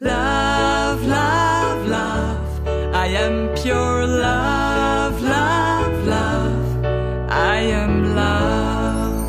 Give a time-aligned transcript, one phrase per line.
[0.00, 2.94] Love, love, love.
[2.94, 6.84] I am pure love, love, love.
[7.28, 9.26] I am love.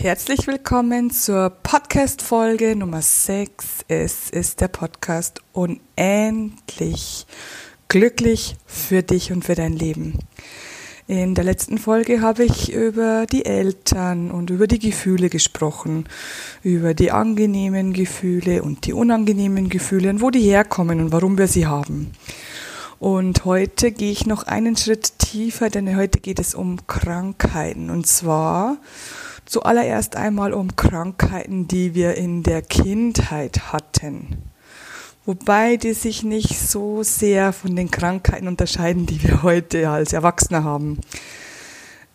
[0.00, 3.86] Herzlich willkommen zur Podcast-Folge Nummer 6.
[3.88, 7.26] Es ist der Podcast Unendlich
[7.88, 10.20] glücklich für dich und für dein Leben.
[11.12, 16.06] In der letzten Folge habe ich über die Eltern und über die Gefühle gesprochen,
[16.62, 21.48] über die angenehmen Gefühle und die unangenehmen Gefühle und wo die herkommen und warum wir
[21.48, 22.12] sie haben.
[22.98, 27.90] Und heute gehe ich noch einen Schritt tiefer, denn heute geht es um Krankheiten.
[27.90, 28.78] Und zwar
[29.44, 34.50] zuallererst einmal um Krankheiten, die wir in der Kindheit hatten
[35.24, 40.64] wobei die sich nicht so sehr von den Krankheiten unterscheiden, die wir heute als Erwachsene
[40.64, 40.98] haben.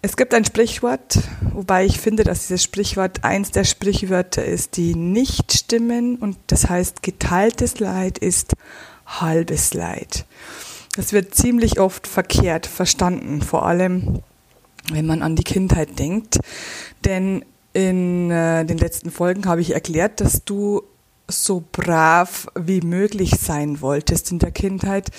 [0.02, 1.20] Es gibt ein Sprichwort,
[1.54, 6.70] wobei ich finde, dass dieses Sprichwort eins der Sprichwörter ist, die nicht stimmen und das
[6.70, 8.54] heißt, geteiltes Leid ist
[9.06, 10.26] halbes Leid.
[10.96, 14.22] Das wird ziemlich oft verkehrt verstanden, vor allem
[14.92, 16.40] wenn man an die Kindheit denkt.
[17.06, 17.44] Denn
[17.74, 20.84] in äh, den letzten Folgen habe ich erklärt, dass du
[21.30, 25.10] so brav wie möglich sein wolltest in der Kindheit,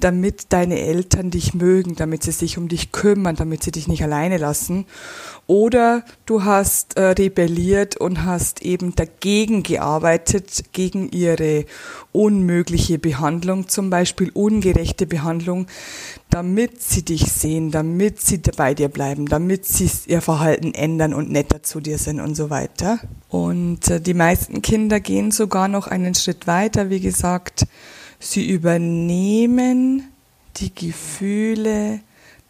[0.00, 4.02] damit deine Eltern dich mögen, damit sie sich um dich kümmern, damit sie dich nicht
[4.02, 4.86] alleine lassen.
[5.46, 11.64] Oder du hast äh, rebelliert und hast eben dagegen gearbeitet, gegen ihre
[12.12, 15.66] unmögliche Behandlung, zum Beispiel ungerechte Behandlung,
[16.30, 21.30] damit sie dich sehen, damit sie bei dir bleiben, damit sie ihr Verhalten ändern und
[21.30, 22.98] netter zu dir sind und so weiter.
[23.28, 27.66] Und äh, die meisten Kinder gehen sogar noch einen Schritt weiter, wie gesagt,
[28.26, 30.08] Sie übernehmen
[30.56, 32.00] die Gefühle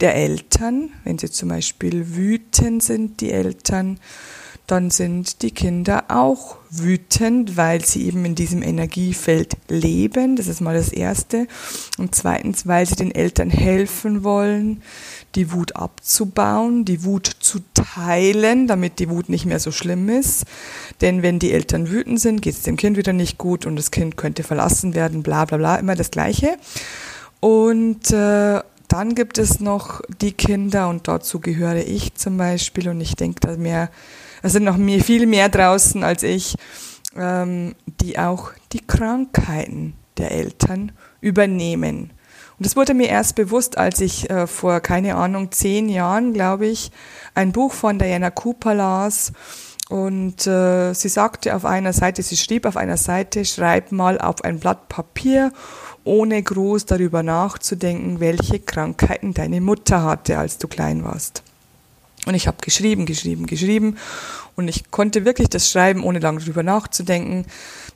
[0.00, 0.88] der Eltern.
[1.04, 4.00] Wenn sie zum Beispiel wütend sind, die Eltern,
[4.66, 10.34] dann sind die Kinder auch wütend, weil sie eben in diesem Energiefeld leben.
[10.34, 11.46] Das ist mal das Erste.
[11.98, 14.82] Und zweitens, weil sie den Eltern helfen wollen,
[15.36, 20.44] die Wut abzubauen, die Wut zu teilen, damit die Wut nicht mehr so schlimm ist.
[21.00, 23.92] Denn wenn die Eltern wütend sind, geht es dem Kind wieder nicht gut und das
[23.92, 26.56] Kind könnte verlassen werden, bla bla bla, immer das Gleiche.
[27.38, 33.00] Und äh, dann gibt es noch die Kinder und dazu gehöre ich zum Beispiel und
[33.00, 33.90] ich denke, da mehr,
[34.42, 36.56] es sind noch mehr, viel mehr draußen als ich,
[37.16, 42.10] ähm, die auch die Krankheiten der Eltern übernehmen.
[42.58, 46.66] Und das wurde mir erst bewusst, als ich äh, vor, keine Ahnung, zehn Jahren, glaube
[46.66, 46.90] ich,
[47.34, 49.32] ein Buch von Diana Cooper las.
[49.88, 54.42] Und äh, sie sagte auf einer Seite, sie schrieb auf einer Seite, schreib mal auf
[54.42, 55.52] ein Blatt Papier,
[56.02, 61.42] ohne groß darüber nachzudenken, welche Krankheiten deine Mutter hatte, als du klein warst.
[62.26, 63.96] Und ich habe geschrieben, geschrieben, geschrieben
[64.56, 67.46] und ich konnte wirklich das schreiben, ohne lange darüber nachzudenken.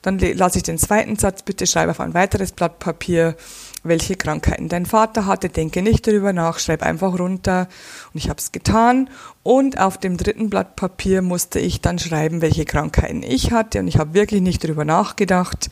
[0.03, 3.35] Dann lasse ich den zweiten Satz, bitte schreibe auf ein weiteres Blatt Papier,
[3.83, 5.49] welche Krankheiten dein Vater hatte.
[5.49, 7.67] Denke nicht darüber nach, schreib einfach runter.
[8.13, 9.09] Und ich habe es getan.
[9.43, 13.79] Und auf dem dritten Blatt Papier musste ich dann schreiben, welche Krankheiten ich hatte.
[13.79, 15.69] Und ich habe wirklich nicht darüber nachgedacht.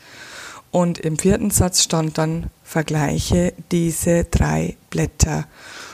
[0.72, 5.46] Und im vierten Satz stand dann, vergleiche diese drei Blätter.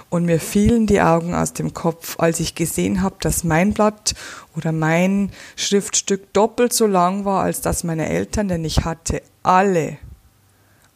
[0.09, 4.15] Und mir fielen die Augen aus dem Kopf, als ich gesehen habe, dass mein Blatt
[4.56, 9.99] oder mein Schriftstück doppelt so lang war als das meiner Eltern, denn ich hatte alle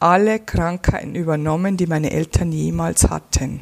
[0.00, 3.60] alle Krankheiten übernommen, die meine Eltern jemals hatten.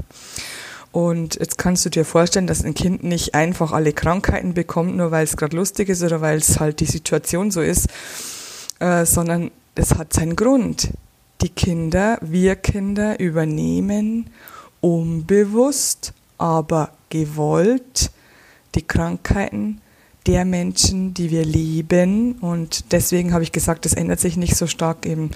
[0.92, 5.10] Und jetzt kannst du dir vorstellen, dass ein Kind nicht einfach alle Krankheiten bekommt, nur
[5.10, 7.88] weil es gerade lustig ist oder weil es halt die Situation so ist,
[8.78, 10.90] äh, sondern es hat seinen Grund.
[11.42, 14.30] Die Kinder, wir Kinder übernehmen
[14.80, 18.10] unbewusst, aber gewollt
[18.74, 19.80] die Krankheiten
[20.26, 22.32] der Menschen, die wir lieben.
[22.40, 25.30] Und deswegen habe ich gesagt, das ändert sich nicht so stark eben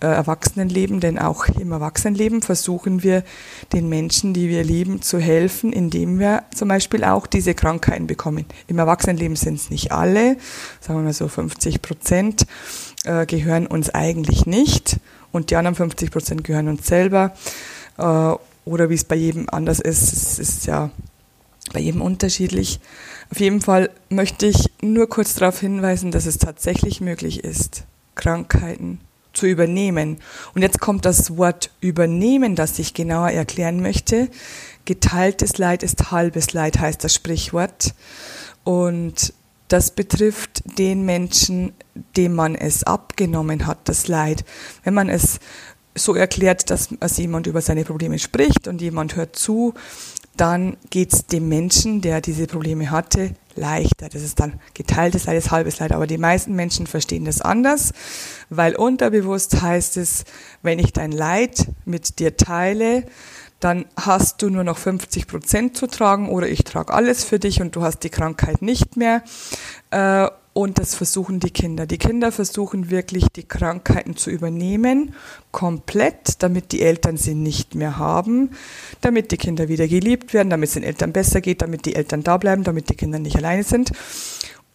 [0.00, 3.24] äh, Erwachsenenleben, denn auch im Erwachsenenleben versuchen wir
[3.72, 8.46] den Menschen, die wir lieben, zu helfen, indem wir zum Beispiel auch diese Krankheiten bekommen.
[8.68, 10.36] Im Erwachsenenleben sind es nicht alle,
[10.80, 12.46] sagen wir mal so 50 Prozent
[13.04, 15.00] äh, gehören uns eigentlich nicht
[15.32, 17.34] und die anderen 50 Prozent gehören uns selber.
[17.98, 18.34] Äh,
[18.64, 20.90] oder wie es bei jedem anders ist, es ist ja
[21.72, 22.80] bei jedem unterschiedlich.
[23.30, 27.84] Auf jeden Fall möchte ich nur kurz darauf hinweisen, dass es tatsächlich möglich ist,
[28.14, 29.00] Krankheiten
[29.32, 30.18] zu übernehmen.
[30.54, 34.28] Und jetzt kommt das Wort übernehmen, das ich genauer erklären möchte.
[34.84, 37.94] Geteiltes Leid ist halbes Leid, heißt das Sprichwort.
[38.64, 39.32] Und
[39.68, 41.72] das betrifft den Menschen,
[42.16, 44.44] dem man es abgenommen hat, das Leid.
[44.82, 45.38] Wenn man es
[45.94, 49.74] so erklärt, dass also jemand über seine Probleme spricht und jemand hört zu,
[50.36, 54.08] dann geht es dem Menschen, der diese Probleme hatte, leichter.
[54.08, 55.92] Das ist dann geteiltes Leid, halbes Leid.
[55.92, 57.92] Aber die meisten Menschen verstehen das anders,
[58.48, 60.24] weil unterbewusst heißt es,
[60.62, 63.04] wenn ich dein Leid mit dir teile,
[63.58, 67.60] dann hast du nur noch 50 Prozent zu tragen oder ich trage alles für dich
[67.60, 69.22] und du hast die Krankheit nicht mehr.
[70.52, 71.86] Und das versuchen die Kinder.
[71.86, 75.14] Die Kinder versuchen wirklich, die Krankheiten zu übernehmen,
[75.52, 78.50] komplett, damit die Eltern sie nicht mehr haben,
[79.00, 82.24] damit die Kinder wieder geliebt werden, damit es den Eltern besser geht, damit die Eltern
[82.24, 83.92] da bleiben, damit die Kinder nicht alleine sind.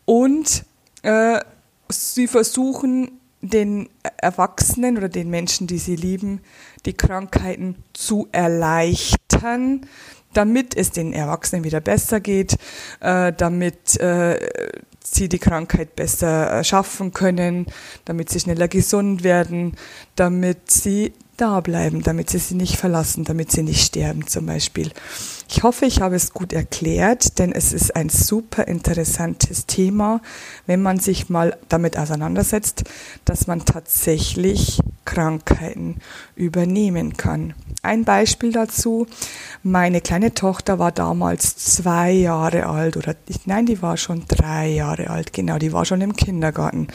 [0.05, 0.63] Und
[1.03, 1.41] äh,
[1.89, 3.11] sie versuchen,
[3.41, 6.41] den Erwachsenen oder den Menschen, die sie lieben,
[6.85, 9.85] die Krankheiten zu erleichtern,
[10.33, 12.57] damit es den Erwachsenen wieder besser geht,
[12.99, 14.39] äh, damit äh,
[15.05, 17.67] sie die Krankheit besser schaffen können,
[18.05, 19.75] damit sie schneller gesund werden,
[20.15, 24.91] damit sie da bleiben, damit sie sie nicht verlassen, damit sie nicht sterben zum Beispiel.
[25.49, 30.21] Ich hoffe, ich habe es gut erklärt, denn es ist ein super interessantes Thema,
[30.65, 32.85] wenn man sich mal damit auseinandersetzt,
[33.25, 35.97] dass man tatsächlich Krankheiten
[36.35, 37.53] übernehmen kann.
[37.81, 39.07] Ein Beispiel dazu.
[39.63, 43.15] Meine kleine Tochter war damals zwei Jahre alt oder
[43.45, 46.87] nein, die war schon drei Jahre alt, genau, die war schon im Kindergarten.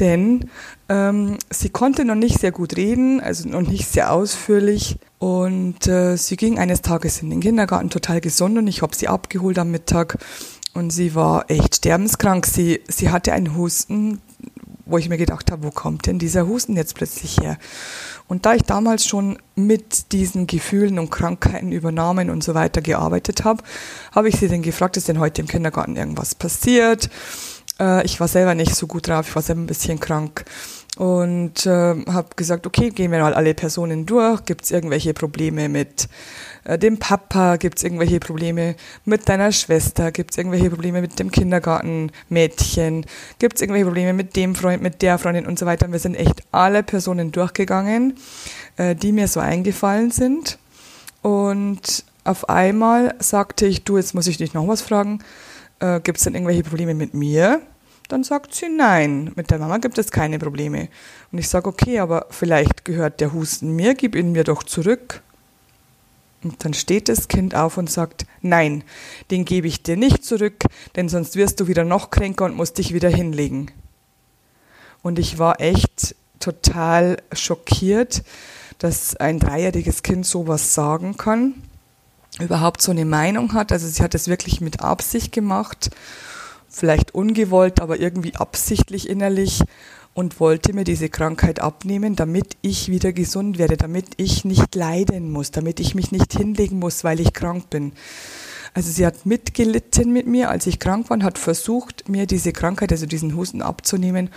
[0.00, 0.50] Denn
[0.88, 4.98] ähm, sie konnte noch nicht sehr gut reden, also noch nicht sehr ausführlich.
[5.18, 9.08] Und äh, sie ging eines Tages in den Kindergarten total gesund und ich habe sie
[9.08, 10.18] abgeholt am Mittag
[10.74, 12.46] und sie war echt sterbenskrank.
[12.46, 14.20] Sie, sie hatte einen Husten,
[14.86, 17.58] wo ich mir gedacht habe, wo kommt denn dieser Husten jetzt plötzlich her?
[18.28, 23.44] Und da ich damals schon mit diesen Gefühlen und Krankheiten, Übernahmen und so weiter gearbeitet
[23.44, 23.62] habe,
[24.12, 27.10] habe ich sie dann gefragt, ist denn heute im Kindergarten irgendwas passiert?
[27.78, 30.44] Äh, ich war selber nicht so gut drauf, ich war selber ein bisschen krank
[30.96, 34.44] und äh, habe gesagt, okay, gehen wir mal alle Personen durch.
[34.46, 36.08] Gibt es irgendwelche Probleme mit
[36.64, 37.56] äh, dem Papa?
[37.56, 40.10] Gibt es irgendwelche Probleme mit deiner Schwester?
[40.10, 43.04] Gibt es irgendwelche Probleme mit dem Kindergartenmädchen?
[43.38, 45.84] Gibt es irgendwelche Probleme mit dem Freund, mit der Freundin und so weiter?
[45.84, 48.16] Und wir sind echt alle Personen durchgegangen,
[48.78, 50.58] äh, die mir so eingefallen sind.
[51.20, 55.18] Und auf einmal sagte ich, du, jetzt muss ich dich noch was fragen.
[55.78, 57.60] Äh, Gibt es denn irgendwelche Probleme mit mir?
[58.08, 60.88] Dann sagt sie, nein, mit der Mama gibt es keine Probleme.
[61.32, 65.22] Und ich sage, okay, aber vielleicht gehört der Husten mir, gib ihn mir doch zurück.
[66.44, 68.84] Und dann steht das Kind auf und sagt, nein,
[69.32, 70.62] den gebe ich dir nicht zurück,
[70.94, 73.72] denn sonst wirst du wieder noch kränker und musst dich wieder hinlegen.
[75.02, 78.22] Und ich war echt total schockiert,
[78.78, 81.54] dass ein dreijähriges Kind sowas sagen kann,
[82.38, 83.72] überhaupt so eine Meinung hat.
[83.72, 85.90] Also sie hat es wirklich mit Absicht gemacht
[86.76, 89.62] vielleicht ungewollt, aber irgendwie absichtlich innerlich
[90.12, 95.30] und wollte mir diese Krankheit abnehmen, damit ich wieder gesund werde, damit ich nicht leiden
[95.30, 97.92] muss, damit ich mich nicht hinlegen muss, weil ich krank bin.
[98.72, 102.52] Also sie hat mitgelitten mit mir, als ich krank war, und hat versucht, mir diese
[102.52, 104.28] Krankheit, also diesen Husten abzunehmen.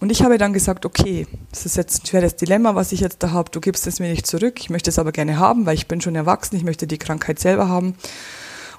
[0.00, 3.22] Und ich habe dann gesagt, okay, das ist jetzt ein schweres Dilemma, was ich jetzt
[3.22, 3.50] da habe.
[3.52, 4.58] Du gibst es mir nicht zurück.
[4.58, 6.56] Ich möchte es aber gerne haben, weil ich bin schon erwachsen.
[6.56, 7.94] Ich möchte die Krankheit selber haben.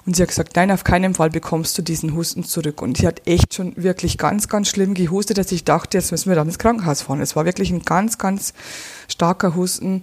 [0.08, 2.80] Und sie hat gesagt, nein, auf keinen Fall bekommst du diesen Husten zurück.
[2.80, 6.30] Und sie hat echt schon wirklich ganz, ganz schlimm gehustet, dass ich dachte, jetzt müssen
[6.30, 7.20] wir dann ins Krankenhaus fahren.
[7.20, 8.54] Es war wirklich ein ganz, ganz
[9.06, 10.00] starker Husten.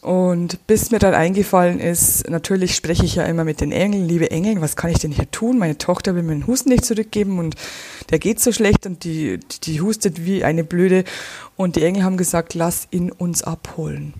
[0.00, 4.32] Und bis mir dann eingefallen ist, natürlich spreche ich ja immer mit den Engeln, liebe
[4.32, 5.58] Engel, was kann ich denn hier tun?
[5.58, 7.54] Meine Tochter will mir den Husten nicht zurückgeben und
[8.10, 11.04] der geht so schlecht und die, die hustet wie eine Blöde.
[11.54, 14.12] Und die Engel haben gesagt, lass ihn uns abholen.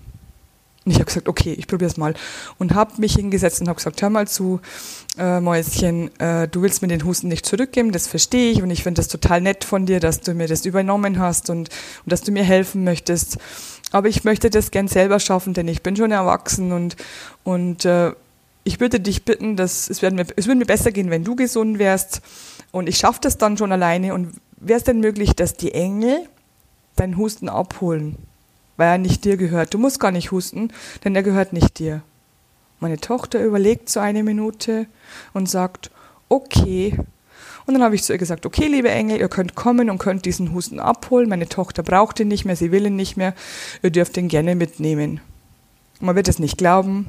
[0.87, 2.14] Und ich habe gesagt, okay, ich probiere es mal.
[2.59, 4.61] Und habe mich hingesetzt und habe gesagt, hör mal zu,
[5.19, 8.85] äh, Mäuschen, äh, du willst mir den Husten nicht zurückgeben, das verstehe ich und ich
[8.85, 12.23] finde das total nett von dir, dass du mir das übernommen hast und, und dass
[12.23, 13.38] du mir helfen möchtest.
[13.90, 16.97] Aber ich möchte das gern selber schaffen, denn ich bin schon erwachsen und,
[17.43, 18.12] und äh,
[18.62, 21.81] ich würde dich bitten, dass es, mir, es würde mir besser gehen, wenn du gesund
[21.81, 22.21] wärst
[22.71, 26.28] und ich schaffe das dann schon alleine und wäre es denn möglich, dass die Engel
[26.95, 28.16] deinen Husten abholen?
[28.76, 29.75] Weil er nicht dir gehört.
[29.75, 30.73] Du musst gar nicht husten,
[31.04, 32.02] denn er gehört nicht dir.
[32.80, 34.87] Meine Tochter überlegt so eine Minute
[35.33, 35.90] und sagt,
[36.28, 36.97] okay.
[37.66, 40.25] Und dann habe ich zu ihr gesagt, okay, liebe Engel, ihr könnt kommen und könnt
[40.25, 41.28] diesen Husten abholen.
[41.28, 43.35] Meine Tochter braucht ihn nicht mehr, sie will ihn nicht mehr.
[43.83, 45.21] Ihr dürft ihn gerne mitnehmen.
[46.00, 47.06] Man wird es nicht glauben,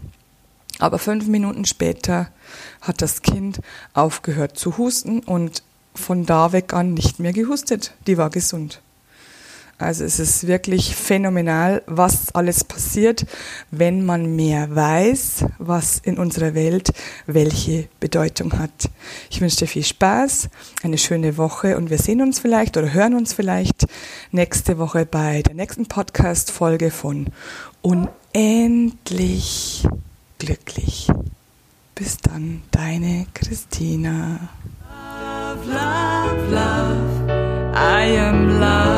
[0.80, 2.30] aber fünf Minuten später
[2.82, 3.60] hat das Kind
[3.94, 7.94] aufgehört zu husten und von da weg an nicht mehr gehustet.
[8.06, 8.82] Die war gesund.
[9.80, 13.28] Also es ist wirklich phänomenal, was alles passiert,
[13.70, 16.92] wenn man mehr weiß, was in unserer Welt
[17.28, 18.90] welche Bedeutung hat.
[19.30, 20.50] Ich wünsche dir viel Spaß,
[20.82, 23.86] eine schöne Woche und wir sehen uns vielleicht oder hören uns vielleicht
[24.32, 27.28] nächste Woche bei der nächsten Podcast-Folge von
[27.84, 29.88] Unendlich
[30.40, 31.08] glücklich.
[31.94, 34.40] Bis dann, deine Christina.
[35.66, 37.74] love, love.
[37.76, 38.97] I am love.